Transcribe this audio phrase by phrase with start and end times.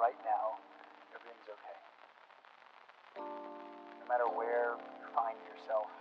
[0.00, 0.56] right now,
[1.12, 1.76] everything's okay.
[3.20, 5.92] No matter where you find yourself,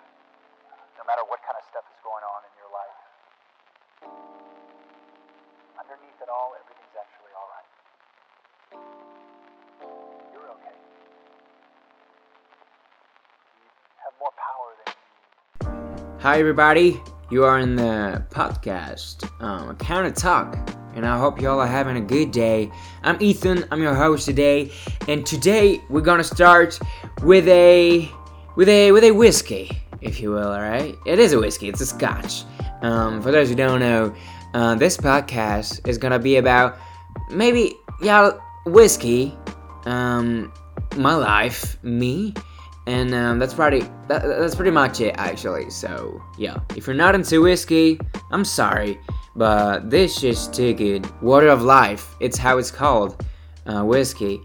[0.95, 2.99] no matter what kind of stuff is going on in your life,
[5.75, 7.69] underneath it all, everything's actually all right.
[10.31, 10.75] You're okay.
[13.59, 17.03] You have more power than you Hi, everybody.
[17.29, 20.55] You are in the podcast, um, Count of Talk,
[20.95, 22.71] and I hope y'all are having a good day.
[23.03, 23.65] I'm Ethan.
[23.71, 24.71] I'm your host today,
[25.07, 26.79] and today we're gonna start
[27.21, 28.09] with a
[28.55, 30.51] with a with a whiskey, if you will.
[30.51, 31.69] All right, it is a whiskey.
[31.69, 32.43] It's a Scotch.
[32.81, 34.13] Um, for those who don't know,
[34.53, 36.77] uh, this podcast is gonna be about
[37.29, 39.35] maybe y'all whiskey,
[39.85, 40.51] um,
[40.95, 42.33] my life, me
[42.89, 47.13] and um, that's probably that, that's pretty much it actually so yeah if you're not
[47.13, 47.99] into whiskey
[48.31, 48.99] i'm sorry
[49.39, 52.13] but this is too good water of life.
[52.19, 53.25] It's how it's called
[53.65, 54.41] uh, whiskey.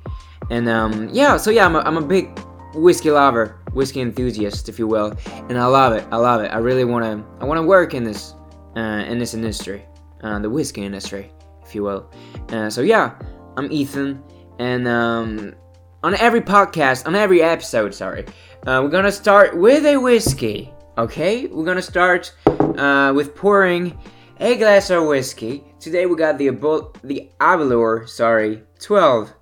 [0.51, 2.39] And um, yeah so yeah I'm a, I'm a big
[2.75, 5.13] whiskey lover whiskey enthusiast if you will.
[5.49, 6.49] And i love it i love it.
[6.53, 8.35] I really want to i want to work in this
[8.77, 9.85] uh, in this industry
[10.23, 11.33] uh, the whiskey industry
[11.65, 12.09] if you will.
[12.51, 13.19] Uh, so yeah
[13.57, 14.23] i'm ethan.
[14.61, 15.57] And um,
[16.05, 18.25] on every podcast, on every episode, sorry,
[18.69, 20.73] uh, we're gonna start with a whiskey.
[20.97, 23.99] Okay, we're gonna start uh, with pouring
[24.41, 25.65] a glass of whiskey.
[25.79, 29.33] Today we got the Abo- the Aberlour, sorry, 12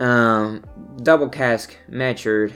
[0.00, 0.64] um,
[1.02, 2.52] double cask matured.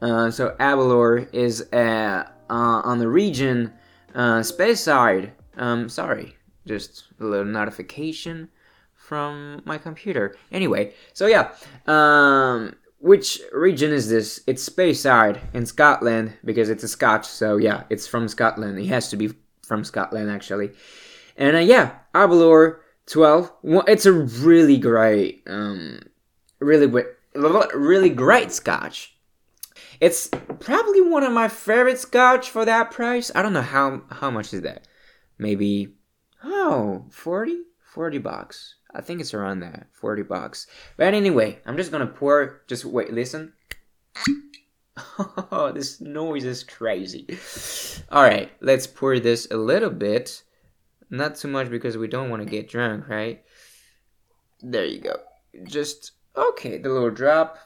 [0.00, 2.52] Uh, so Aberlour is uh, uh,
[2.84, 3.72] on the region
[4.14, 5.32] uh, Speyside.
[5.56, 8.48] Um, sorry, just a little notification
[8.94, 10.36] from my computer.
[10.52, 11.52] Anyway, so yeah,
[11.86, 14.40] um, which region is this?
[14.46, 17.26] It's Speyside in Scotland because it's a Scotch.
[17.26, 18.78] So yeah, it's from Scotland.
[18.78, 20.72] It has to be from Scotland actually.
[21.36, 23.52] And uh, yeah, Aberlour 12.
[23.62, 26.00] Well, it's a really great, um,
[26.58, 26.90] really,
[27.34, 29.16] really great Scotch.
[30.00, 30.28] It's
[30.60, 33.30] probably one of my favorite Scotch for that price.
[33.34, 34.86] I don't know how how much is that.
[35.38, 35.94] Maybe
[36.44, 38.74] oh 40 40 bucks.
[38.94, 40.66] I think it's around that 40 bucks.
[40.96, 42.62] But anyway, I'm just gonna pour.
[42.66, 43.52] Just wait, listen.
[45.18, 47.26] Oh, this noise is crazy.
[48.10, 50.42] All right, let's pour this a little bit.
[51.10, 53.44] Not too much because we don't want to get drunk, right?
[54.62, 55.16] There you go.
[55.64, 57.58] Just okay, the little drop.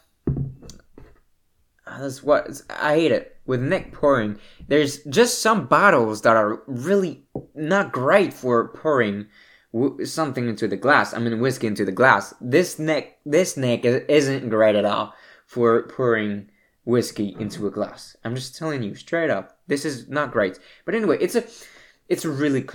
[1.86, 4.38] Ah, That's what I hate it with neck pouring.
[4.68, 7.24] There's just some bottles that are really
[7.54, 9.26] not great for pouring
[10.04, 11.14] something into the glass.
[11.14, 12.34] I mean, whiskey into the glass.
[12.40, 15.14] This neck, this neck is- isn't great at all
[15.46, 16.50] for pouring
[16.84, 18.16] whiskey into a glass.
[18.24, 19.58] I'm just telling you straight up.
[19.68, 20.58] This is not great.
[20.84, 21.44] But anyway, it's a,
[22.08, 22.66] it's a really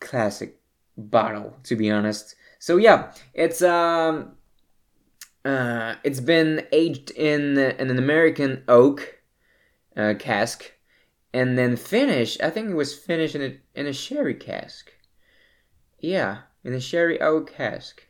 [0.00, 0.60] classic
[0.96, 2.34] bottle to be honest.
[2.58, 4.32] So yeah, it's um,
[5.44, 9.20] uh, it's been aged in in an American oak
[9.96, 10.72] uh, cask,
[11.32, 12.42] and then finished.
[12.42, 14.92] I think it was finished in a in a sherry cask.
[15.98, 18.02] Yeah, in a sherry oak cask.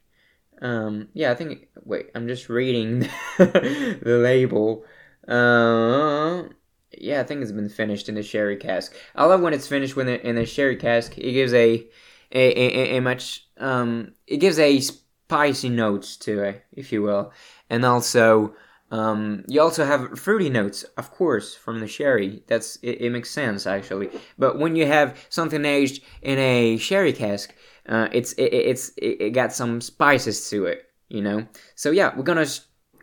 [0.63, 1.69] Um, yeah, I think.
[1.85, 3.01] Wait, I'm just reading
[3.39, 4.85] the label.
[5.29, 6.45] Uh,
[6.99, 8.95] yeah, I think it's been finished in a sherry cask.
[9.15, 11.17] I love when it's finished when in a sherry cask.
[11.19, 11.87] It gives a
[12.33, 17.33] a, a, a much um, it gives a spicy notes to it, if you will,
[17.71, 18.55] and also
[18.91, 22.43] um, you also have fruity notes, of course, from the sherry.
[22.47, 24.11] That's it, it makes sense actually.
[24.39, 27.55] But when you have something aged in a sherry cask,
[27.89, 31.47] uh, it's it, it's it, it got some spices to it, you know.
[31.75, 32.47] So yeah, we're gonna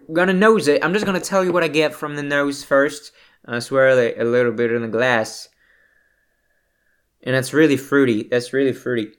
[0.07, 0.83] we're gonna nose it.
[0.83, 3.11] I'm just gonna tell you what I get from the nose first.
[3.45, 5.49] I swirl it a little bit in the glass,
[7.21, 8.23] and that's really fruity.
[8.23, 9.13] That's really fruity.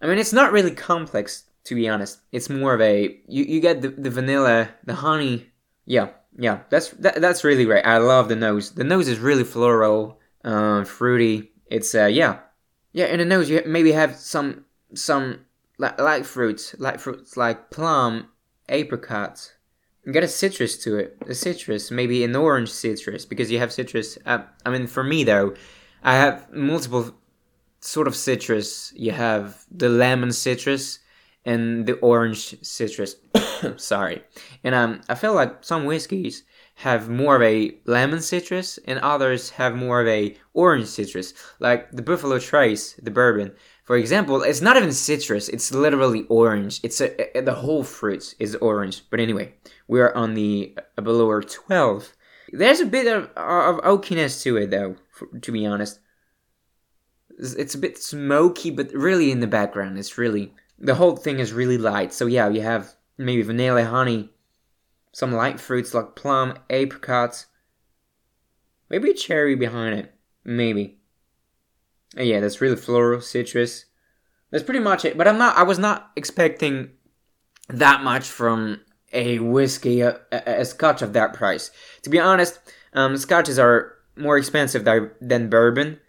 [0.00, 2.20] I mean, it's not really complex to be honest.
[2.30, 5.50] It's more of a you, you get the, the vanilla, the honey.
[5.86, 7.84] Yeah, yeah, that's that, that's really great.
[7.84, 8.72] I love the nose.
[8.72, 11.52] The nose is really floral, uh, fruity.
[11.66, 12.40] It's uh, yeah,
[12.92, 13.06] yeah.
[13.06, 14.64] In the nose, you maybe have some
[14.94, 15.40] some
[15.78, 18.28] like like fruits, like fruits like plum,
[18.68, 19.52] apricot.
[20.10, 21.16] Get a citrus to it.
[21.28, 24.18] A citrus, maybe an orange citrus, because you have citrus.
[24.26, 25.54] Uh, I mean, for me though,
[26.02, 27.14] I have multiple
[27.80, 28.92] sort of citrus.
[28.96, 30.98] You have the lemon citrus
[31.46, 33.16] and the orange citrus.
[33.76, 34.22] Sorry,
[34.62, 36.42] and um, I feel like some whiskeys
[36.76, 41.32] have more of a lemon citrus, and others have more of a orange citrus.
[41.60, 43.52] Like the Buffalo Trace, the bourbon,
[43.84, 46.80] for example, it's not even citrus; it's literally orange.
[46.82, 49.02] It's a, a- the whole fruit is orange.
[49.08, 49.54] But anyway,
[49.86, 52.12] we are on the below twelve.
[52.52, 54.96] There's a bit of, of oakiness to it, though.
[55.10, 56.00] For, to be honest,
[57.38, 61.38] it's it's a bit smoky, but really in the background, it's really the whole thing
[61.38, 62.12] is really light.
[62.12, 64.30] So yeah, you have maybe vanilla, honey,
[65.12, 67.46] some light fruits like plum, apricots,
[68.88, 70.14] maybe a cherry behind it,
[70.44, 70.98] maybe.
[72.16, 73.86] And yeah, that's really floral, citrus.
[74.50, 75.18] That's pretty much it.
[75.18, 75.56] But I'm not.
[75.56, 76.90] I was not expecting
[77.68, 78.80] that much from
[79.14, 81.70] a whiskey, a, a, scotch of that price.
[82.02, 82.58] To be honest,
[82.92, 86.00] um, scotches are more expensive than, than bourbon.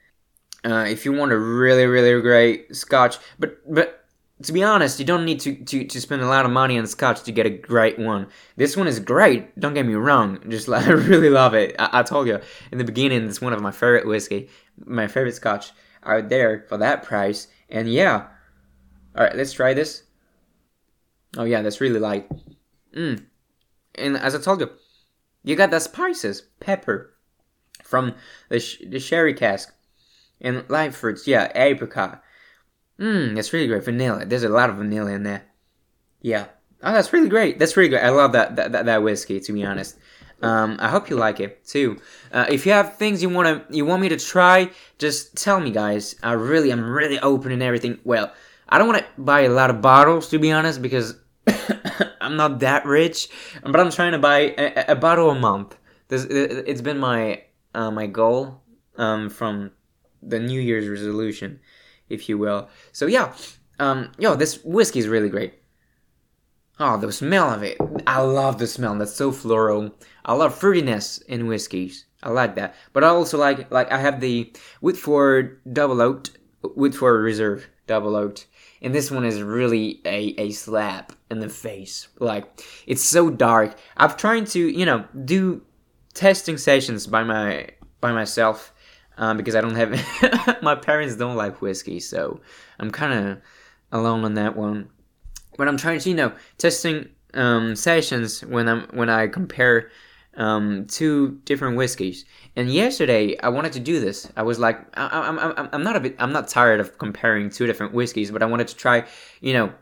[0.66, 4.06] Uh, if you want a really, really great scotch, but but
[4.44, 6.86] to be honest, you don't need to, to, to spend a lot of money on
[6.88, 8.28] scotch to get a great one.
[8.58, 9.58] This one is great.
[9.58, 10.40] Don't get me wrong.
[10.50, 11.76] Just like, I really love it.
[11.80, 12.40] I, I told you
[12.72, 14.50] in the beginning, it's one of my favorite whiskey,
[14.84, 15.72] my favorite scotch
[16.04, 17.48] out there for that price.
[17.70, 18.28] And yeah,
[19.16, 20.04] all right, let's try this.
[21.38, 22.30] Oh yeah, that's really light.
[22.96, 23.26] Mm.
[23.96, 24.72] And as I told you,
[25.44, 27.14] you got the spices, pepper
[27.84, 28.16] from
[28.50, 29.74] the sh- the sherry cask,
[30.42, 31.28] and light fruits.
[31.28, 32.24] Yeah, apricot.
[33.00, 33.84] Mmm, that's really great.
[33.84, 34.26] Vanilla.
[34.26, 35.44] There's a lot of vanilla in there.
[36.22, 36.46] Yeah.
[36.82, 37.60] Oh, that's really great.
[37.60, 38.04] That's really great.
[38.04, 39.40] I love that that, that, that whiskey.
[39.40, 39.98] To be honest,
[40.42, 42.00] um, I hope you like it too.
[42.32, 45.72] Uh, if you have things you wanna you want me to try, just tell me,
[45.72, 46.16] guys.
[46.24, 48.00] I really I'm really open and everything.
[48.04, 48.34] Well,
[48.68, 51.16] I don't want to buy a lot of bottles to be honest because
[52.26, 53.30] I'm not that rich,
[53.64, 55.78] but I'm trying to buy a, a bottle a month.
[56.08, 57.44] This it's been my
[57.74, 58.62] uh, my goal
[58.98, 59.72] um, from
[60.22, 61.60] the New Year's resolution
[62.10, 62.70] if you will.
[62.92, 63.34] So yeah,
[63.80, 65.54] um, yo, this whiskey is really great.
[66.80, 67.78] Oh, the smell of it.
[68.06, 68.98] I love the smell.
[68.98, 69.96] That's so floral.
[70.26, 72.06] I love fruitiness in whiskeys.
[72.22, 72.76] I like that.
[72.92, 78.48] But I also like like I have the Woodford Double Oaked, Woodford Reserve Double Oaked,
[78.82, 82.08] and this one is really a a slap in the face.
[82.20, 82.46] Like
[82.86, 83.78] it's so dark.
[83.98, 85.62] I've tried to you know do
[86.14, 87.70] testing sessions by my
[88.02, 88.74] by myself
[89.18, 92.42] um, because I don't have my parents don't like whiskey, so
[92.80, 93.38] I'm kind of
[93.92, 94.90] alone on that one.
[95.58, 99.90] But I'm trying to you know testing um, sessions when I'm when I compare
[100.38, 102.26] um, two different whiskeys.
[102.56, 104.32] And yesterday I wanted to do this.
[104.36, 107.50] I was like, I, am I'm, I'm not a bit, I'm not tired of comparing
[107.50, 109.06] two different whiskeys, but I wanted to try,
[109.42, 109.74] you know,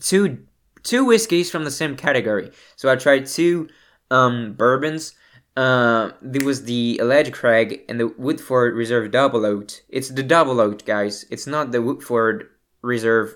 [0.00, 0.44] two
[0.82, 2.50] two whiskeys from the same category.
[2.76, 3.68] So I tried two
[4.10, 5.14] um, bourbons
[5.56, 9.84] uh, there was the Elijah Craig and the Woodford Reserve Double Oaked.
[9.88, 11.24] It's the Double Oaked, guys.
[11.30, 12.50] It's not the Woodford
[12.82, 13.34] Reserve.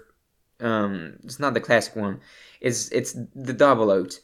[0.60, 2.20] Um, it's not the classic one.
[2.60, 4.20] It's it's the Double Oaked,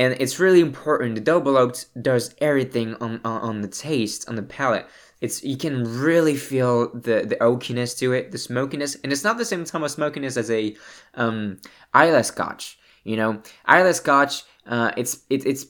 [0.00, 1.14] and it's really important.
[1.14, 4.86] The Double Oaked does everything on, on on the taste, on the palate.
[5.20, 9.36] It's you can really feel the the oakiness to it, the smokiness, and it's not
[9.36, 10.74] the same time of smokiness as a
[11.14, 11.58] um
[11.94, 12.78] Islay Scotch.
[13.04, 14.44] You know, Islay Scotch.
[14.66, 15.66] Uh, it's it, it's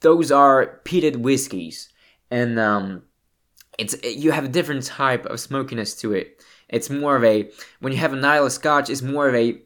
[0.00, 1.88] those are peated whiskies,
[2.30, 3.02] and um,
[3.78, 6.44] it's you have a different type of smokiness to it.
[6.68, 7.50] It's more of a
[7.80, 9.62] when you have an Islay Scotch, it's more of a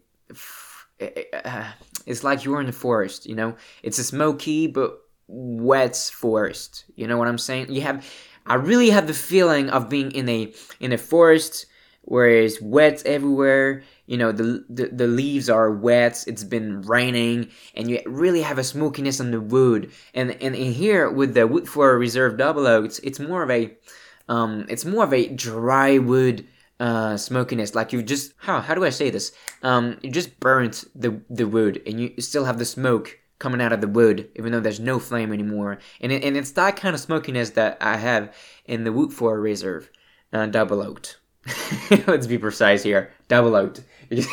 [1.01, 1.73] uh,
[2.07, 3.27] it's like you're in the forest.
[3.27, 6.85] You know, it's a smoky but wet forest.
[6.97, 7.73] You know what I'm saying?
[7.73, 8.07] You have
[8.47, 11.67] I really have the feeling of being in a in a forest
[12.03, 17.49] where it's wet everywhere you know the, the the leaves are wet it's been raining
[17.77, 21.47] and you really have a smokiness on the wood and and in here with the
[21.47, 23.75] Woodford Reserve double oaks it's more of a
[24.29, 26.47] um it's more of a dry wood
[26.83, 27.77] uh smokiness.
[27.77, 29.33] Like you just how how do i say this?
[29.63, 33.73] Um you just burnt the the wood and you still have the smoke coming out
[33.73, 35.79] of the wood even though there's no flame anymore.
[36.01, 38.35] And it, and it's that kind of smokiness that i have
[38.67, 39.91] in the Woodford Reserve
[40.33, 41.19] uh, double oaked.
[42.07, 43.13] Let's be precise here.
[43.29, 43.83] Double oaked.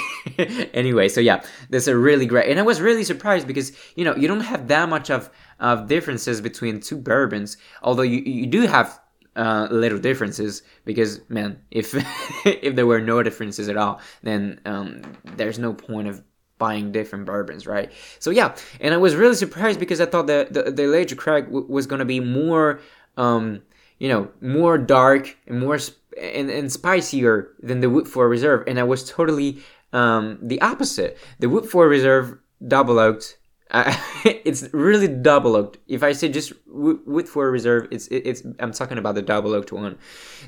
[0.73, 4.15] Anyway so yeah that's a really great and i was really surprised because you know
[4.15, 5.29] you don't have that much of
[5.59, 8.99] of differences between two bourbons although you you do have
[9.39, 11.95] uh, little differences because man if
[12.45, 15.01] if there were no differences at all then um,
[15.37, 16.21] there's no point of
[16.57, 20.53] buying different bourbons right so yeah and i was really surprised because i thought that
[20.53, 22.81] the, the Elijah Craig w- was going to be more
[23.15, 23.61] um,
[23.99, 28.79] you know more dark and more sp- and, and spicier than the Woodford Reserve, and
[28.79, 29.59] I was totally
[29.93, 31.17] um, the opposite.
[31.39, 33.37] The Woodford Reserve double oaked.
[33.71, 33.95] Uh,
[34.25, 35.77] it's really double oaked.
[35.87, 39.97] If I say just Woodford Reserve, it's it's I'm talking about the double oaked one.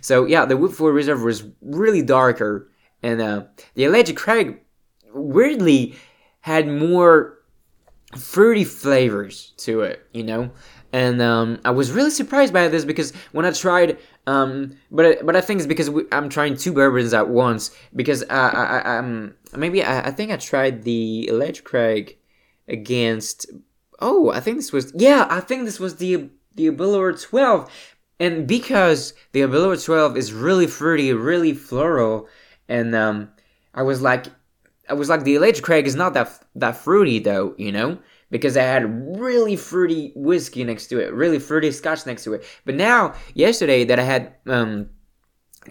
[0.02, 2.70] So yeah, the Woodford Reserve was really darker,
[3.04, 3.44] and uh,
[3.76, 4.60] the Elijah Craig
[5.14, 5.96] weirdly
[6.42, 7.38] had more
[8.18, 10.08] fruity flavors to it.
[10.14, 10.52] You know,
[10.94, 13.98] and um, I was really surprised by this because when I tried,
[14.28, 18.24] um, but but I think it's because we, I'm trying two bourbons at once because
[18.30, 22.18] I, I, I um maybe I, I think I tried the Ledge Craig
[22.68, 23.48] against
[24.00, 27.72] oh I think this was yeah I think this was the the Aberlour 12
[28.20, 32.28] and because the Aberlour 12 is really fruity really floral
[32.68, 33.30] and um
[33.74, 34.28] I was like
[34.92, 37.98] I was like, the Elijah Craig is not that that fruity though, you know,
[38.30, 42.44] because I had really fruity whiskey next to it, really fruity Scotch next to it.
[42.66, 44.90] But now, yesterday, that I had um,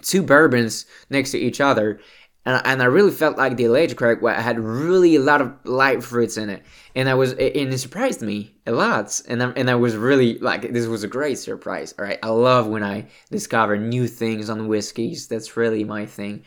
[0.01, 1.99] two bourbons next to each other,
[2.45, 6.03] and, and I really felt like the Elijah Craig had really a lot of light
[6.03, 6.63] fruits in it,
[6.95, 10.39] and I was and it surprised me a lot, and I, and I was really
[10.39, 11.93] like this was a great surprise.
[11.97, 15.27] All right, I love when I discover new things on whiskeys.
[15.27, 16.43] That's really my thing,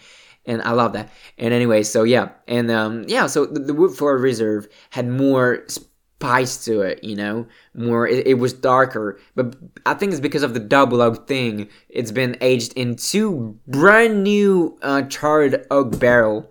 [0.47, 1.11] and I love that.
[1.39, 5.67] And anyway, so yeah, and um, yeah, so the, the Woodford Reserve had more
[6.18, 8.06] spice to it, you know, more.
[8.09, 9.54] It, it, was darker, but
[9.85, 11.68] I think it's because of the double oak thing.
[11.88, 16.50] It's been aged in two brand new uh, charred oak barrel.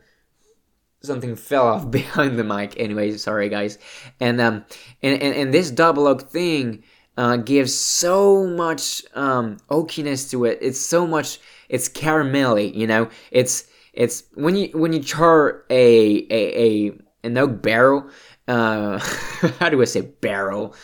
[1.02, 2.76] Something fell off behind the mic.
[2.78, 3.80] Anyway, sorry guys.
[4.20, 4.66] And um,
[5.02, 6.84] and and, and this double oak thing
[7.18, 10.60] uh, gives so much um oakiness to it.
[10.62, 11.40] It's so much.
[11.68, 13.10] It's caramelly, you know.
[13.32, 16.92] It's it's when you when you char a a, a
[17.24, 18.10] an oak barrel
[18.48, 19.00] uh,
[19.60, 20.76] how do I say barrel?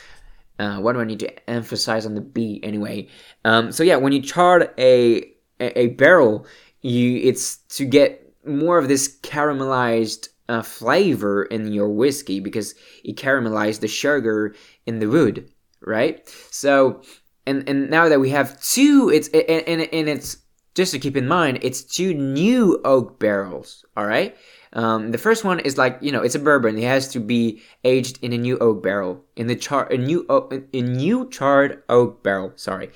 [0.58, 3.08] Uh, what do I need to emphasize on the B anyway?
[3.46, 6.46] Um, so yeah, when you char a, a, barrel,
[6.82, 12.76] you it's to get more of this caramelized uh, flavor in your whiskey because
[13.06, 14.54] it caramelized the sugar
[14.86, 15.50] in the wood,
[15.82, 16.28] right?
[16.52, 17.04] So
[17.46, 20.38] and and now that we have two, it's and and, and it's
[20.76, 24.36] just to keep in mind, it's two new oak barrels, all right?
[24.74, 26.78] Um, the first one is like you know it's a bourbon.
[26.78, 30.26] It has to be aged in a new oak barrel in the char a new
[30.30, 32.54] a new charred oak barrel.
[32.56, 32.92] Sorry,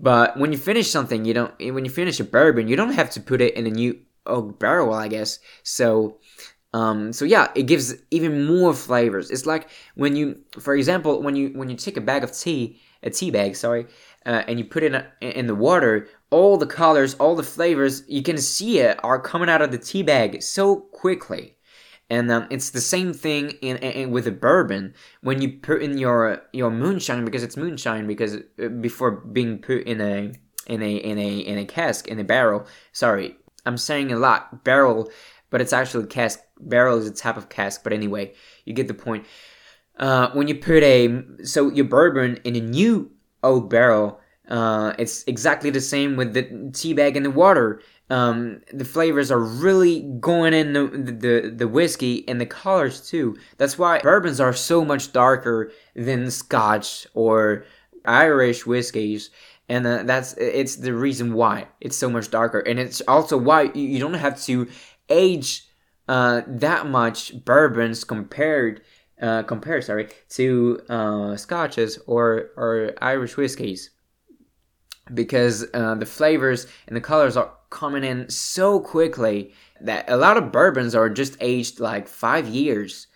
[0.00, 3.10] but when you finish something, you don't when you finish a bourbon, you don't have
[3.10, 4.94] to put it in a new oak barrel.
[4.94, 6.18] I guess so.
[6.74, 9.30] Um, so yeah, it gives even more flavors.
[9.30, 12.80] It's like when you, for example, when you when you take a bag of tea,
[13.02, 13.86] a tea bag, sorry,
[14.28, 18.22] uh, and you put it in, the water, all the colors, all the flavors, you
[18.22, 21.56] can see it are coming out of the tea bag so quickly.
[22.10, 24.92] And um, it's the same thing in, in, with a bourbon
[25.22, 29.84] when you put in your your moonshine because it's moonshine because uh, before being put
[29.84, 30.32] in a
[30.66, 32.66] in a in a in a cask in a barrel.
[32.92, 35.10] Sorry, I'm saying a lot barrel,
[35.50, 36.40] but it's actually cask.
[36.60, 38.32] Barrel is a type of cask, but anyway,
[38.64, 39.26] you get the point.
[39.98, 43.10] Uh, when you put a so your bourbon in a new
[43.42, 47.82] oak barrel, uh, it's exactly the same with the tea bag and the water.
[48.10, 53.36] Um, the flavors are really going in the, the the whiskey and the colors too.
[53.58, 57.64] That's why bourbons are so much darker than Scotch or
[58.06, 59.28] Irish whiskeys,
[59.68, 62.60] and uh, that's it's the reason why it's so much darker.
[62.60, 64.68] And it's also why you don't have to
[65.10, 65.66] age
[66.08, 68.80] uh, that much bourbons compared
[69.20, 73.90] uh, compared sorry to uh, Scotches or or Irish whiskies,
[75.12, 80.36] because uh, the flavors and the colors are coming in so quickly that a lot
[80.36, 83.06] of bourbons are just aged like five years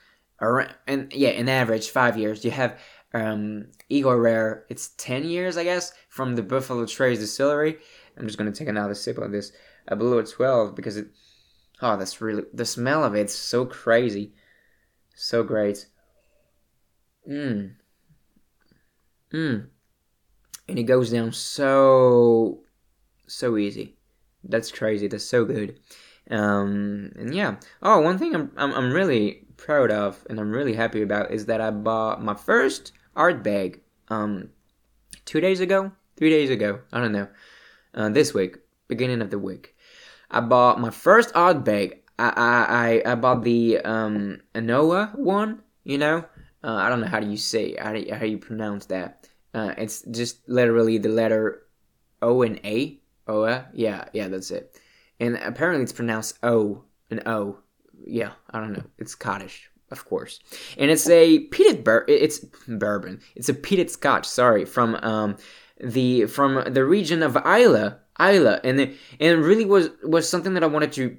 [0.41, 2.45] or and yeah in average five years.
[2.45, 2.79] You have
[3.15, 7.77] um eagle rare it's 10 years i guess from the buffalo trace distillery.
[8.17, 9.53] I'm just gonna take another sip of this
[9.91, 11.09] Aberlour 12 because it
[11.81, 14.33] oh that's really the smell of it's so crazy.
[15.15, 15.87] So great
[17.29, 17.75] mmm
[19.33, 19.67] mmm
[20.69, 22.61] and it goes down so
[23.26, 23.97] so easy.
[24.45, 25.07] That's crazy.
[25.07, 25.79] That's so good.
[26.31, 27.57] Um, and yeah.
[27.83, 31.47] Oh, one thing I'm, I'm I'm really proud of and I'm really happy about is
[31.47, 34.50] that I bought my first Ardbeg um
[35.25, 36.81] two days ago, three days ago.
[36.93, 37.29] I don't know.
[37.95, 38.57] Uh, this week,
[38.88, 39.75] beginning of the week,
[40.31, 41.99] I bought my first Ardbeg.
[42.19, 45.62] I I I, bought the um An Oa one.
[45.85, 46.25] You know,
[46.64, 49.28] uh, I don't know how do you say how do you, how you pronounce that.
[49.54, 51.62] Uh, it's just literally the letter
[52.23, 52.99] O and A.
[53.28, 53.66] Oa?
[53.73, 54.81] Yeah, yeah, that's it.
[55.21, 57.59] And apparently it's pronounced O and O.
[58.04, 58.85] Yeah, I don't know.
[58.99, 60.40] It's Scottish, of course.
[60.78, 63.21] And it's a peated bur- it's bourbon.
[63.37, 65.37] It's a peated Scotch, sorry, from um
[65.83, 70.54] the from the region of Islay, Islay, and it, and it really was was something
[70.54, 71.16] that I wanted to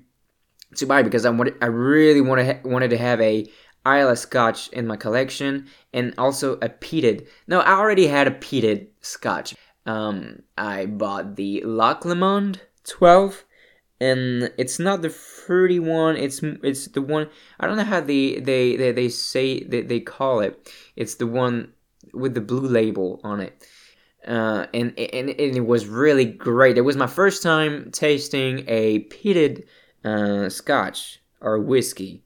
[0.75, 3.49] to buy because I wanted I really wanted wanted to have a
[3.85, 7.27] Islay Scotch in my collection, and also a peated.
[7.47, 9.55] No, I already had a peated Scotch.
[9.85, 13.43] Um, I bought the Loch Lomond 12,
[13.99, 16.15] and it's not the fruity one.
[16.15, 17.29] It's it's the one.
[17.59, 20.71] I don't know how they they they, they say they, they call it.
[20.95, 21.73] It's the one
[22.13, 23.67] with the blue label on it.
[24.25, 26.77] Uh, and, and and it was really great.
[26.77, 29.65] It was my first time tasting a peated
[30.05, 32.23] uh, Scotch or whiskey,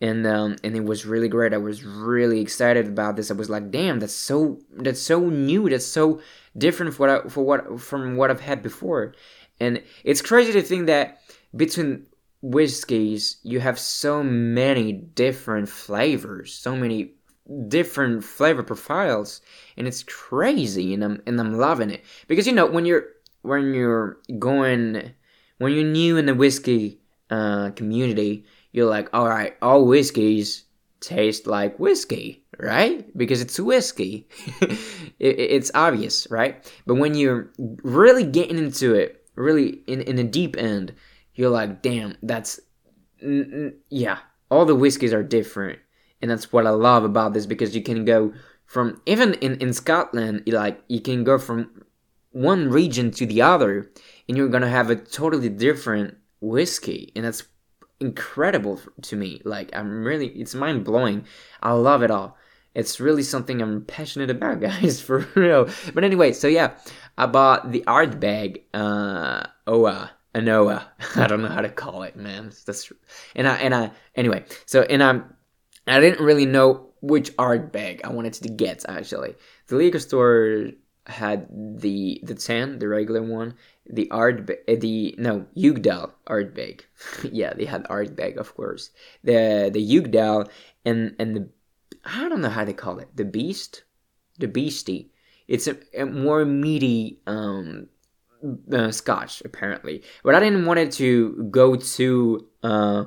[0.00, 1.52] and um, and it was really great.
[1.52, 3.30] I was really excited about this.
[3.30, 5.68] I was like, damn, that's so that's so new.
[5.68, 6.20] That's so
[6.56, 9.14] different for what I, for what from what I've had before.
[9.60, 11.20] And it's crazy to think that
[11.54, 12.06] between
[12.40, 17.12] whiskeys, you have so many different flavors, so many
[17.68, 19.42] different flavor profiles,
[19.76, 23.04] and it's crazy, and I'm and I'm loving it because you know when you're
[23.42, 25.12] when you're going
[25.58, 30.64] when you're new in the whiskey uh, community, you're like, all right, all whiskeys
[31.00, 33.16] taste like whiskey, right?
[33.16, 34.28] Because it's whiskey.
[34.60, 34.78] it,
[35.18, 36.70] it's obvious, right?
[36.86, 40.94] But when you're really getting into it, really in, in the deep end,
[41.34, 42.60] you're like, damn, that's,
[43.22, 44.18] n- n- yeah,
[44.50, 45.78] all the whiskeys are different.
[46.22, 48.34] And that's what I love about this because you can go
[48.66, 51.84] from, even in, in Scotland, like, you can go from
[52.32, 53.90] one region to the other
[54.28, 57.10] and you're gonna have a totally different whiskey.
[57.16, 57.42] And that's
[58.00, 59.40] incredible to me.
[59.44, 61.26] Like I'm really, it's mind blowing.
[61.62, 62.36] I love it all.
[62.74, 65.68] It's really something I'm passionate about, guys, for real.
[65.94, 66.76] But anyway, so yeah,
[67.18, 70.90] I bought the Ardbeg, uh, Oa, An Oa.
[71.16, 72.52] I don't know how to call it, man.
[72.66, 72.92] That's
[73.34, 74.44] and I and I anyway.
[74.66, 75.34] So and I'm,
[75.86, 79.34] I didn't really know which Ardbeg I wanted to get actually.
[79.66, 80.70] The liquor store
[81.06, 83.54] had the the ten, the regular one,
[83.92, 86.82] the art eh, the no Uigeadail Ardbeg.
[87.32, 88.90] yeah, they had Ardbeg, of course.
[89.24, 90.48] The the Uigeadail
[90.84, 91.48] and and the
[92.04, 93.08] I don't know how they call it.
[93.14, 93.84] The Beast,
[94.38, 95.12] the Beastie.
[95.48, 97.88] It's a, a more meaty um,
[98.72, 103.06] uh, Scotch apparently, but I didn't want it to go too uh,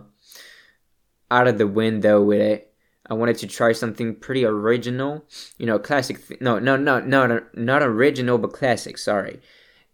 [1.32, 2.74] out of the window with it.
[3.10, 5.26] I wanted to try something pretty original,
[5.58, 6.26] you know, classic.
[6.28, 8.98] Th- no, no, no, no, not original, but classic.
[8.98, 9.42] Sorry.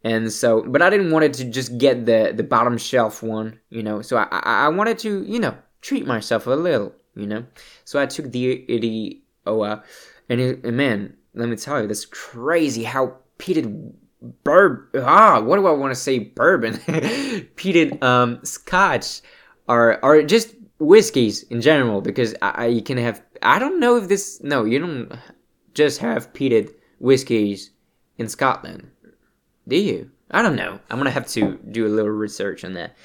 [0.04, 3.60] And so, but I didn't want it to just get the the bottom shelf one,
[3.70, 4.02] you know.
[4.02, 7.46] So I I, wanted to, you know, treat myself a little, you know.
[7.84, 9.84] So I took the the Oa,
[10.30, 13.94] and, it, and man, let me tell you, that's crazy how peated
[14.44, 16.74] burb ah what do I want to say bourbon
[17.56, 19.22] peated um scotch
[19.70, 24.10] are are just whiskeys in general because I, you can have I don't know if
[24.10, 25.18] this no you don't
[25.74, 27.72] just have peated whiskeys
[28.18, 28.90] in Scotland
[29.70, 30.12] do you?
[30.32, 30.80] I don't know.
[30.90, 32.96] I'm gonna have to do a little research on that.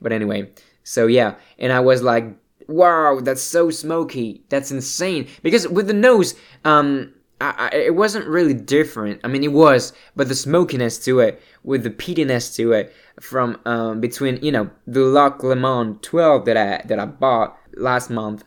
[0.00, 0.50] But anyway
[0.88, 1.34] so yeah.
[1.58, 2.24] And I was like
[2.66, 4.42] wow that's so smoky.
[4.48, 5.28] That's insane.
[5.42, 9.20] Because with the nose um I, I, it wasn't really different.
[9.22, 13.60] I mean, it was, but the smokiness to it, with the peatiness to it, from
[13.64, 18.42] um, between you know the Loch Lomond 12 that I that I bought last month,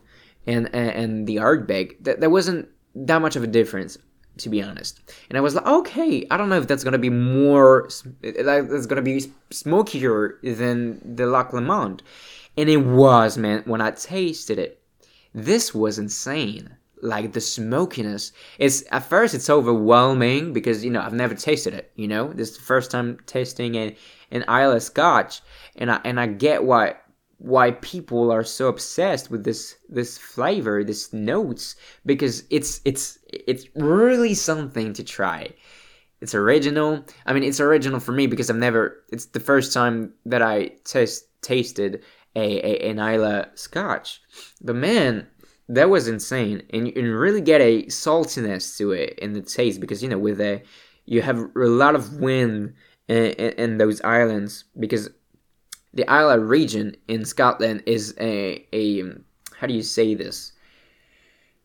[0.46, 3.96] and and, and the Ardbeg, that there wasn't that much of a difference,
[4.38, 5.00] to be honest.
[5.28, 7.88] And I was like, okay, I don't know if that's gonna be more,
[8.22, 12.02] like that's gonna be smokier than the Loch Lomond,
[12.56, 13.62] and it was, man.
[13.64, 14.82] When I tasted it,
[15.34, 21.12] this was insane like the smokiness it's at first it's overwhelming because you know i've
[21.12, 23.96] never tasted it you know this is the first time tasting an
[24.32, 25.40] an Islay Scotch,
[25.76, 26.96] and I and I get why
[27.42, 31.74] why people are so obsessed with this this flavor, this notes,
[32.06, 35.52] because it's it's it's really something to try.
[36.20, 37.04] It's original.
[37.26, 39.02] I mean, it's original for me because I've never.
[39.10, 42.04] It's the first time that I taste tasted
[42.36, 44.22] a, a an Islay Scotch,
[44.60, 45.26] but man,
[45.68, 49.80] that was insane, and you, and really get a saltiness to it in the taste
[49.80, 50.62] because you know with a
[51.06, 52.74] you have a lot of wind
[53.08, 55.10] in, in those islands because
[55.94, 59.02] the Islay region in Scotland is a, a
[59.56, 60.52] how do you say this?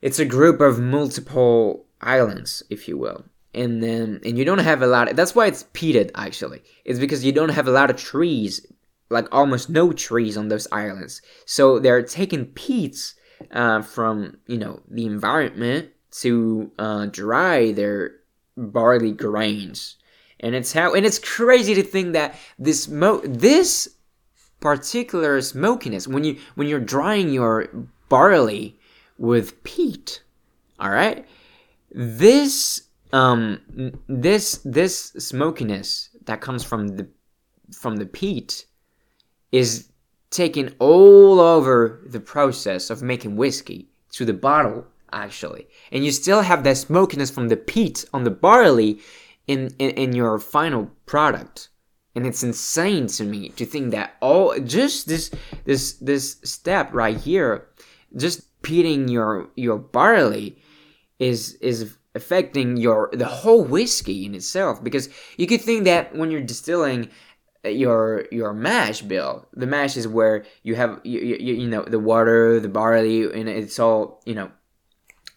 [0.01, 3.25] It's a group of multiple islands, if you will.
[3.53, 6.61] And then and you don't have a lot of, that's why it's peated actually.
[6.85, 8.65] It's because you don't have a lot of trees,
[9.09, 11.21] like almost no trees on those islands.
[11.45, 13.15] So they're taking peats
[13.51, 18.11] uh, from, you know, the environment to uh, dry their
[18.55, 19.97] barley grains
[20.39, 23.96] and it's how and it's crazy to think that this mo this
[24.59, 26.07] particular smokiness.
[26.07, 27.69] When you when you're drying your
[28.09, 28.77] barley
[29.17, 30.21] with peat
[30.79, 31.25] all right
[31.91, 33.59] this um
[34.07, 37.07] this this smokiness that comes from the
[37.71, 38.65] from the peat
[39.51, 39.89] is
[40.29, 45.65] taken all over the process of making whiskey to the bottle actually.
[45.91, 48.99] And you still have that smokiness from the peat on the barley
[49.47, 51.69] in, in, in your final product
[52.17, 55.29] and it's insane to me to think that all just this
[55.65, 57.67] this this step right here
[58.15, 60.57] just peating your your barley
[61.19, 64.83] is is affecting your the whole whiskey in itself.
[64.83, 67.09] Because you could think that when you're distilling
[67.63, 71.83] uh, your your mash bill the mash is where you have you, you, you know
[71.83, 74.49] the water the barley and it's all you know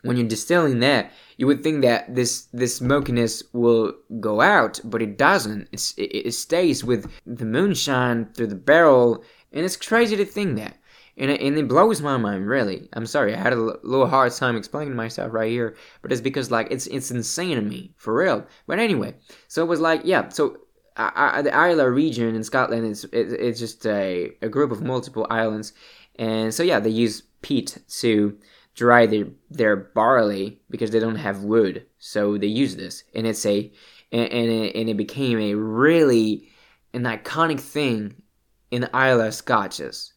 [0.03, 5.01] when you're distilling that, you would think that this this smokiness will go out, but
[5.01, 5.69] it doesn't.
[5.73, 10.59] It's, it, it stays with the moonshine through the barrel and it's crazy to think
[10.59, 10.77] that.
[11.17, 12.91] And it, and it blows my mind really.
[12.93, 16.21] I'm sorry i had a l- little hard time explaining myself right here but it's
[16.21, 18.47] because like it's it's insane to me for real.
[18.67, 19.15] But anyway
[19.49, 20.59] so it was like yeah so
[20.95, 25.27] I, the Islay region in Scotland is it, it's just a, a group of multiple
[25.31, 25.73] islands,
[26.17, 28.37] and so yeah, they use peat to
[28.75, 33.45] dry their their barley because they don't have wood, so they use this, and it's
[33.47, 33.73] a
[34.13, 36.49] and and it, and it became a really
[36.93, 38.23] an iconic thing
[38.71, 40.13] in the Islay Scotches.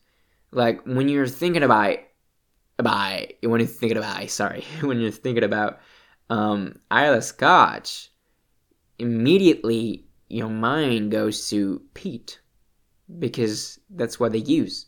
[0.51, 1.97] Like when you're thinking about
[2.79, 5.79] about when you're thinking about sorry when you're thinking about
[6.29, 8.11] um, Islay Scotch,
[8.99, 12.39] immediately your mind goes to peat
[13.19, 14.87] because that's what they use,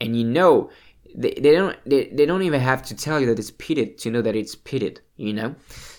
[0.00, 0.70] and you know
[1.14, 4.10] they, they don't they, they don't even have to tell you that it's peated to
[4.10, 5.54] know that it's peated you know?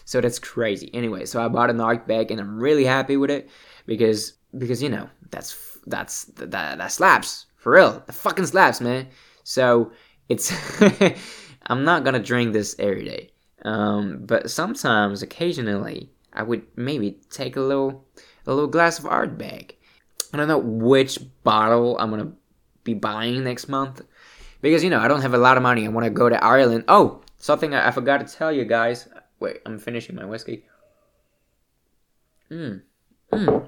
[0.06, 0.90] So that's crazy.
[0.94, 3.50] Anyway so i bought an Ardbeg and i'm really happy with it
[3.86, 7.48] because because you know that's that's that that slaps.
[7.58, 8.04] For real.
[8.06, 9.08] The fucking slaps man.
[9.44, 9.92] So
[10.30, 10.52] it's
[11.68, 13.32] i'm not gonna drink this every day.
[13.64, 18.06] Um but sometimes occasionally i would maybe take a little
[18.48, 19.74] a little glass of Ardbeg.
[20.34, 22.32] I don't know which bottle i'm gonna
[22.84, 24.02] be buying next month
[24.62, 25.86] because you know I don't have a lot of money.
[25.86, 26.86] I want to go to Ireland.
[26.88, 29.08] Oh, something I, I forgot to tell you guys.
[29.40, 30.66] Wait, I'm finishing my whiskey.
[32.50, 32.82] Mmm.
[33.32, 33.68] Mmm.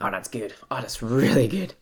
[0.00, 0.54] Oh, that's good.
[0.70, 1.74] Oh, that's really good.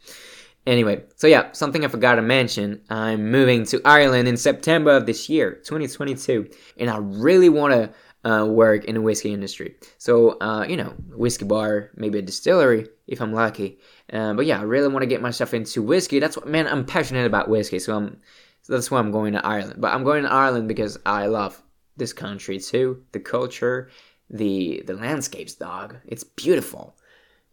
[0.67, 2.81] Anyway, so yeah, something I forgot to mention.
[2.91, 7.91] I'm moving to Ireland in September of this year, 2022, and I really want to
[8.27, 9.77] uh, work in the whiskey industry.
[9.99, 13.79] So, uh, you know, whiskey bar, maybe a distillery if I'm lucky.
[14.13, 16.19] Uh, but yeah, I really want to get myself into whiskey.
[16.19, 17.79] That's what, man, I'm passionate about whiskey.
[17.79, 18.19] So I'm,
[18.63, 19.81] so that's why I'm going to Ireland.
[19.81, 21.63] But I'm going to Ireland because I love
[21.97, 23.91] this country too, the culture,
[24.29, 25.97] the the landscapes, dog.
[26.05, 26.97] It's beautiful,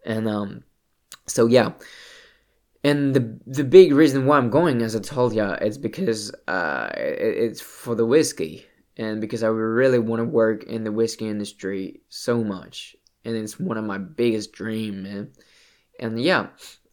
[0.05, 0.63] and um,
[1.27, 1.73] so yeah.
[2.83, 6.89] And the the big reason why I'm going, as I told ya, is because uh,
[6.97, 8.65] it, it's for the whiskey
[8.97, 13.59] and because I really want to work in the whiskey industry so much, and it's
[13.59, 15.31] one of my biggest dreams, man.
[15.99, 16.47] And yeah,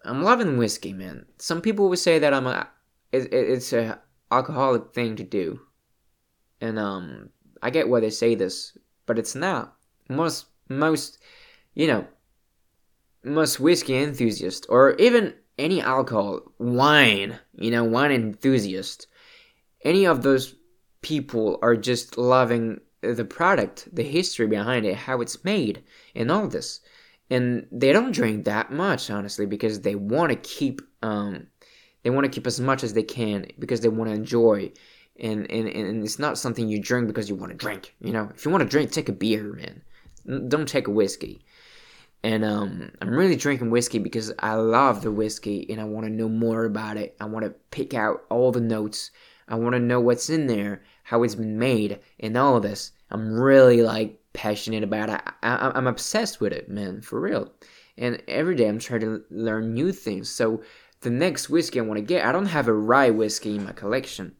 [0.05, 1.27] I'm loving whiskey, man.
[1.39, 2.69] Some people would say that I'm a,
[3.13, 5.61] it, it's a alcoholic thing to do,
[6.61, 7.31] and um,
[7.63, 9.77] I get why they say this, but it's not.
[10.09, 11.19] Most most,
[11.75, 12.07] you know,
[13.25, 19.07] most whiskey enthusiasts or even any alcohol, wine, you know, wine enthusiast,
[19.85, 20.55] any of those
[21.03, 25.83] people are just loving the product, the history behind it, how it's made,
[26.15, 26.81] and all this.
[27.31, 31.47] And they don't drink that much, honestly, because they want to keep um,
[32.03, 34.73] they want to keep as much as they can because they want to enjoy.
[35.19, 37.95] And, and and it's not something you drink because you want to drink.
[38.01, 40.49] You know, if you want to drink, take a beer, man.
[40.49, 41.45] Don't take a whiskey.
[42.23, 46.13] And um, I'm really drinking whiskey because I love the whiskey and I want to
[46.13, 47.17] know more about it.
[47.21, 49.11] I want to pick out all the notes
[49.51, 52.93] I want to know what's in there, how it's been made, and all of this.
[53.11, 55.21] I'm really like passionate about it.
[55.43, 57.53] I, am obsessed with it, man, for real.
[57.99, 60.31] And every day I'm trying to learn new things.
[60.31, 60.63] So
[61.01, 63.73] the next whiskey I want to get, I don't have a rye whiskey in my
[63.73, 64.37] collection.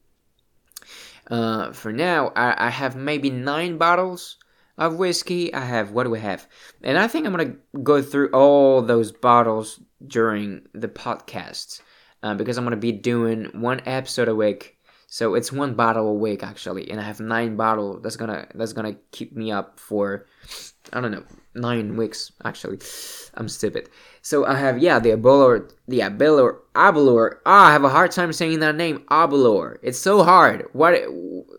[1.29, 4.37] Uh, for now, I, I have maybe nine bottles
[4.77, 5.53] of whiskey.
[5.53, 6.47] I have what do we have?
[6.81, 11.81] And I think I'm gonna go through all those bottles during the podcast
[12.23, 14.77] uh, because I'm gonna be doing one episode a week
[15.13, 17.99] so it's one bottle a week actually, and I have nine bottle.
[17.99, 20.25] That's gonna that's gonna keep me up for
[20.93, 22.79] I don't know nine weeks actually.
[23.33, 23.89] I'm stupid.
[24.21, 27.41] So I have yeah the Aberlour the Aberlour Aberlour.
[27.45, 29.79] Ah, I have a hard time saying that name Aberlour.
[29.83, 30.67] It's so hard.
[30.71, 30.95] What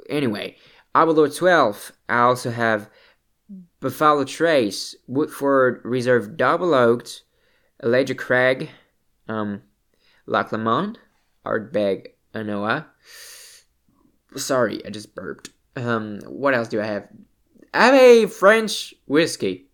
[0.09, 0.57] anyway?
[0.95, 1.93] Aberlour 12.
[2.09, 2.89] I also have
[3.81, 7.25] Buffalo Trace, Woodford Reserve Double Oaked,
[7.85, 8.71] Elijah Craig,
[9.29, 9.61] um,
[10.25, 10.99] Loch Lomond,
[11.45, 12.87] Ardbeg An Oa.
[14.37, 15.51] Sorry, I just burped.
[15.77, 17.09] Um, what else do I have?
[17.75, 19.67] I have a French whiskey.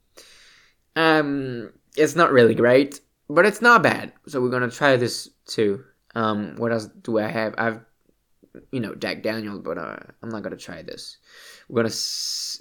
[0.95, 4.13] Um, it's not really great, but it's not bad.
[4.27, 5.85] So we're gonna try this too.
[6.15, 7.55] Um, what else do I have?
[7.59, 7.81] I've,
[8.73, 11.19] you know, Jack Daniel, but uh, I'm not gonna try this.
[11.69, 11.95] We're gonna,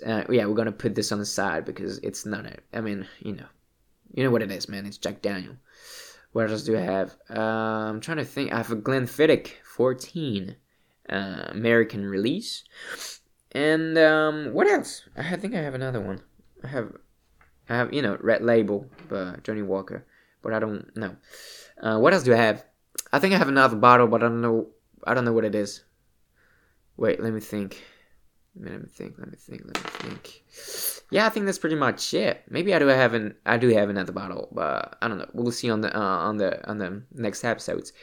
[0.06, 2.46] uh, yeah, we're gonna put this on the side because it's not.
[2.74, 3.48] I mean, you know,
[4.14, 4.86] you know what it is, man.
[4.86, 5.56] It's Jack Daniel.
[6.32, 7.16] What else do I have?
[7.30, 8.52] Uh, I'm trying to think.
[8.52, 10.56] I have a Glenfiddich 14
[11.10, 12.64] uh, American release.
[13.52, 15.04] And um, what else?
[15.16, 16.22] I think I have another one.
[16.64, 16.92] I have,
[17.70, 20.06] I have you know Red Label by Johnnie Walker,
[20.42, 21.16] but I don't know.
[21.82, 22.66] Uh, what else do I have?
[23.12, 24.68] I think I have another bottle, but I don't know.
[25.06, 25.84] I don't know what it is.
[26.98, 27.84] Wait, let me think.
[28.60, 29.18] Let me think.
[29.18, 29.62] Let me think.
[29.66, 30.44] Let me think.
[31.10, 32.44] Yeah, I think that's pretty much it.
[32.50, 35.30] Maybe I do have an I do have another bottle, but I don't know.
[35.34, 37.94] We'll see on the uh, on the on the next episodes.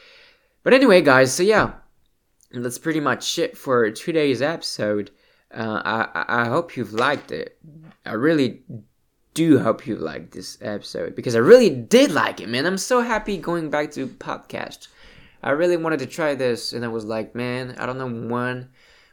[0.63, 1.73] But anyway, guys, so yeah,
[2.63, 5.11] that's pretty much it for today's episode.
[5.53, 7.57] Uh, I I hope you've liked it.
[8.05, 8.63] I really
[9.33, 12.65] do hope you liked this episode because I really did like it, man.
[12.65, 14.87] I'm so happy going back to podcast.
[15.43, 18.69] I really wanted to try this, and I was like, man, I don't know when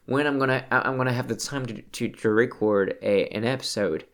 [0.07, 4.07] when I'm gonna I'm gonna have the time to to, to record a, an episode.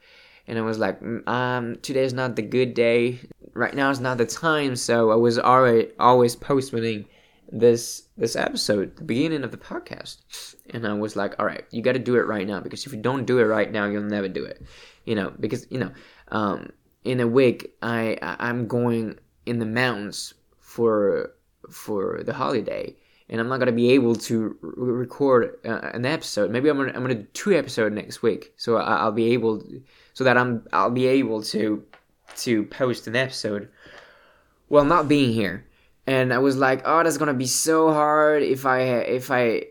[0.46, 3.20] And I was like, mm, um, today's not the good day.
[3.52, 4.76] Right now is not the time.
[4.76, 7.04] So I was already always postponing
[7.50, 10.54] this this episode, the beginning of the podcast.
[10.70, 12.92] And I was like, all right, you got to do it right now because if
[12.92, 14.62] you don't do it right now, you'll never do it.
[15.04, 15.90] You know, because you know,
[16.28, 16.70] um,
[17.04, 21.34] in a week, I I'm going in the mountains for
[21.70, 22.94] for the holiday,
[23.30, 26.50] and I'm not gonna be able to re- record uh, an episode.
[26.50, 29.62] Maybe I'm gonna I'm gonna do two episodes next week, so I, will be able
[30.12, 31.82] so that I'm I'll be able to
[32.36, 33.70] to post an episode
[34.68, 35.64] while not being here
[36.08, 39.64] and I was like, oh, that's gonna be so hard if I if I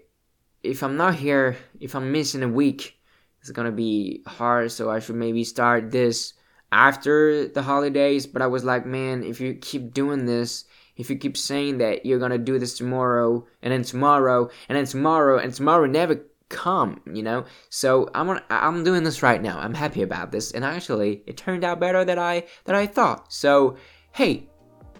[0.62, 3.00] if I'm not here, if I'm missing a week,
[3.42, 4.72] it's gonna be hard.
[4.72, 6.34] So I should maybe start this
[6.72, 8.28] after the holidays.
[8.28, 12.06] But I was like, man, if you keep doing this, if you keep saying that
[12.06, 17.02] you're gonna do this tomorrow, and then tomorrow, and then tomorrow, and tomorrow never come,
[17.12, 17.46] you know.
[17.70, 19.58] So I'm I'm doing this right now.
[19.58, 23.34] I'm happy about this, and actually, it turned out better than I than I thought.
[23.34, 23.78] So
[24.12, 24.48] hey,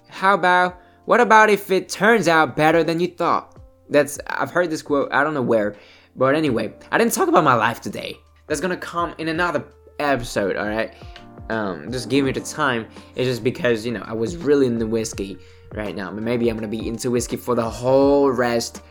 [0.10, 3.58] how about what about if it turns out better than you thought?
[3.90, 5.78] That's I've heard this quote, I don't know where.
[6.18, 8.18] But anyway, I didn't talk about my life today.
[8.48, 9.64] That's gonna come in another
[10.00, 10.94] episode, alright?
[11.50, 12.88] Um, just give me the time.
[13.16, 15.38] It's just because, you know, I was really into whiskey
[15.74, 16.12] right now.
[16.12, 18.82] But maybe I'm gonna be into whiskey for the whole rest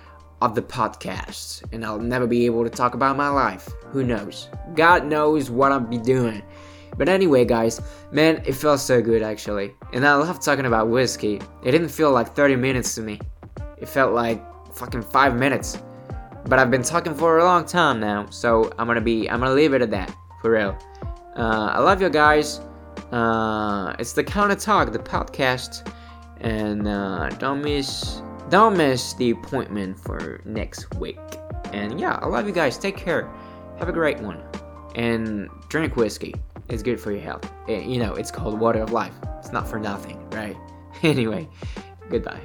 [0.40, 1.64] of the podcast.
[1.70, 3.68] And I'll never be able to talk about my life.
[3.88, 4.48] Who knows?
[4.74, 6.42] God knows what I'll be doing.
[6.96, 7.80] But anyway, guys,
[8.10, 9.74] man, it felt so good actually.
[9.92, 11.40] And I love talking about whiskey.
[11.62, 13.20] It didn't feel like 30 minutes to me,
[13.78, 14.42] it felt like
[14.74, 15.78] fucking 5 minutes.
[16.48, 19.54] But I've been talking for a long time now, so I'm gonna be, I'm gonna
[19.54, 20.78] leave it at that, for real.
[21.36, 22.60] Uh, I love you guys.
[23.10, 25.92] Uh, it's the Counter Talk, the podcast,
[26.40, 31.18] and uh, don't miss, don't miss the appointment for next week.
[31.72, 32.78] And yeah, I love you guys.
[32.78, 33.28] Take care.
[33.78, 34.40] Have a great one,
[34.94, 36.34] and drink whiskey.
[36.68, 37.50] It's good for your health.
[37.68, 39.14] It, you know, it's called water of life.
[39.38, 40.56] It's not for nothing, right?
[41.02, 41.46] Anyway,
[42.08, 42.40] goodbye.